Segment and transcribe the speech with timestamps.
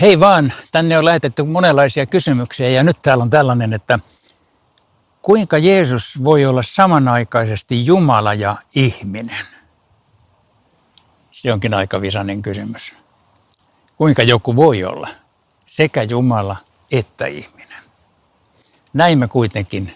[0.00, 3.98] Hei vaan, tänne on lähetetty monenlaisia kysymyksiä ja nyt täällä on tällainen, että
[5.22, 9.46] kuinka Jeesus voi olla samanaikaisesti Jumala ja ihminen?
[11.32, 12.92] Se onkin aika visainen kysymys.
[13.96, 15.08] Kuinka joku voi olla
[15.66, 16.56] sekä Jumala
[16.90, 17.82] että ihminen?
[18.92, 19.94] Näin me kuitenkin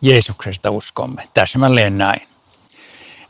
[0.00, 2.20] Jeesuksesta uskomme, täsmälleen näin.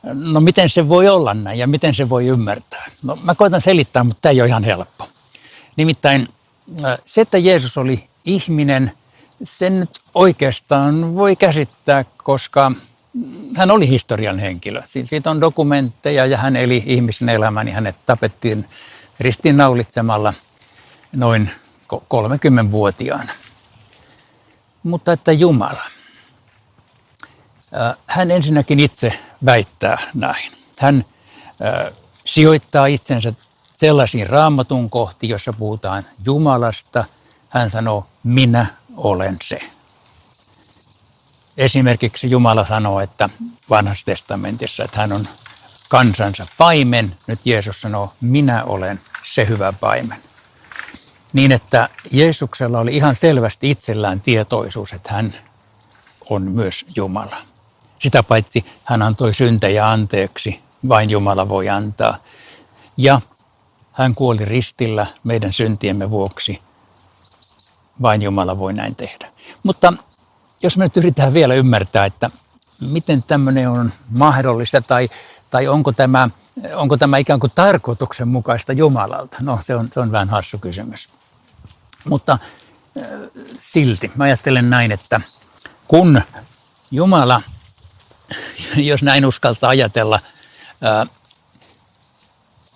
[0.03, 2.85] No miten se voi olla näin ja miten se voi ymmärtää?
[3.03, 5.09] No mä koitan selittää, mutta tämä ei ole ihan helppo.
[5.77, 6.29] Nimittäin
[6.85, 8.93] äh, se, että Jeesus oli ihminen,
[9.45, 12.73] sen nyt oikeastaan voi käsittää, koska
[13.57, 14.83] hän oli historian henkilö.
[15.05, 18.69] Siitä on dokumentteja ja hän eli ihmisen elämän ja hänet tapettiin
[19.21, 20.35] ristiinnaulitsemalla
[21.17, 21.51] noin
[21.93, 23.33] 30-vuotiaana.
[24.83, 25.83] Mutta että Jumala.
[27.81, 30.53] Äh, hän ensinnäkin itse väittää näin.
[30.79, 31.05] Hän
[31.65, 31.93] äh,
[32.25, 33.33] sijoittaa itsensä
[33.81, 37.05] sellaisiin raamatun kohti, jossa puhutaan Jumalasta.
[37.49, 39.59] Hän sanoo, minä olen se.
[41.57, 43.29] Esimerkiksi Jumala sanoo, että
[43.71, 45.29] vanhassa testamentissa, että hän on
[45.89, 47.17] kansansa paimen.
[47.27, 50.19] Nyt Jeesus sanoo, minä olen se hyvä paimen.
[51.33, 55.35] Niin, että Jeesuksella oli ihan selvästi itsellään tietoisuus, että hän
[56.31, 57.37] on myös Jumala.
[57.99, 62.17] Sitä paitsi hän antoi syntejä anteeksi, vain Jumala voi antaa.
[62.97, 63.21] Ja
[63.93, 66.63] hän kuoli ristillä meidän syntiemme vuoksi.
[68.03, 69.29] Vain Jumala voi näin tehdä.
[69.63, 69.93] Mutta
[70.63, 72.31] jos me nyt yritetään vielä ymmärtää, että
[72.81, 75.09] miten tämmöinen on mahdollista tai,
[75.51, 76.31] tai onko, tämä,
[76.75, 79.37] onko tämä ikään kuin tarkoituksenmukaista Jumalalta?
[79.41, 81.09] No se on, se on vähän hassu kysymys.
[82.05, 82.39] Mutta
[82.99, 83.11] äh,
[83.73, 85.21] silti mä ajattelen näin, että
[85.89, 86.23] kun
[86.91, 87.43] Jumala,
[88.77, 90.21] jos näin uskaltaa ajatella,
[90.85, 91.09] äh,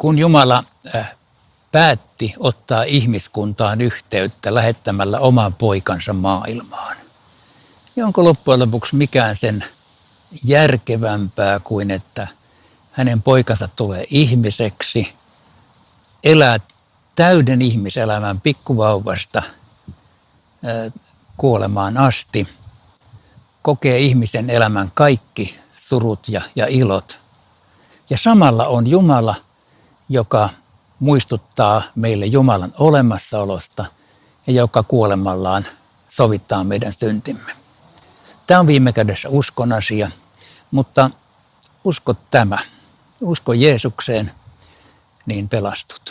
[0.04, 1.15] kun Jumala äh,
[1.72, 6.97] päätti ottaa ihmiskuntaan yhteyttä lähettämällä oman poikansa maailmaan,
[7.97, 9.65] niin onko loppujen lopuksi mikään sen
[10.44, 12.28] järkevämpää kuin että
[12.92, 15.12] hänen poikansa tulee ihmiseksi,
[16.25, 16.60] elää
[17.15, 20.92] täyden ihmiselämän pikkuvauvasta äh,
[21.36, 22.48] kuolemaan asti,
[23.62, 27.19] kokee ihmisen elämän kaikki surut ja, ja ilot.
[28.10, 29.34] Ja samalla on Jumala–
[30.09, 30.48] joka
[31.00, 33.84] muistuttaa meille Jumalan olemassaolosta
[34.47, 35.66] ja joka kuolemallaan
[36.09, 37.53] sovittaa meidän syntimme.
[38.47, 40.10] Tämä on viime kädessä uskon asia,
[40.70, 41.10] mutta
[41.84, 42.59] usko tämä,
[43.20, 44.32] usko Jeesukseen,
[45.26, 46.03] niin pelastut.